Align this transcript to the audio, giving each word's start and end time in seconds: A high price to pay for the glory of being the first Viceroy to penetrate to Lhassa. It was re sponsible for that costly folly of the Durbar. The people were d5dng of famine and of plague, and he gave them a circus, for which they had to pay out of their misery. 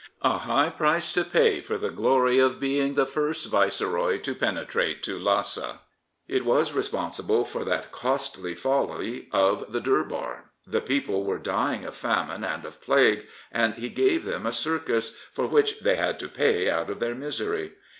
A 0.23 0.39
high 0.39 0.71
price 0.71 1.13
to 1.13 1.23
pay 1.23 1.61
for 1.61 1.77
the 1.77 1.91
glory 1.91 2.39
of 2.39 2.59
being 2.59 2.95
the 2.95 3.05
first 3.05 3.49
Viceroy 3.49 4.17
to 4.21 4.33
penetrate 4.33 5.03
to 5.03 5.19
Lhassa. 5.19 5.81
It 6.27 6.43
was 6.43 6.71
re 6.73 6.81
sponsible 6.81 7.45
for 7.45 7.63
that 7.65 7.91
costly 7.91 8.55
folly 8.55 9.29
of 9.31 9.71
the 9.71 9.79
Durbar. 9.79 10.45
The 10.65 10.81
people 10.81 11.23
were 11.23 11.37
d5dng 11.39 11.85
of 11.85 11.93
famine 11.95 12.43
and 12.43 12.65
of 12.65 12.81
plague, 12.81 13.27
and 13.51 13.75
he 13.75 13.89
gave 13.89 14.25
them 14.25 14.47
a 14.47 14.51
circus, 14.51 15.15
for 15.33 15.45
which 15.45 15.81
they 15.81 15.97
had 15.97 16.17
to 16.17 16.27
pay 16.27 16.67
out 16.67 16.89
of 16.89 16.99
their 16.99 17.13
misery. 17.13 17.73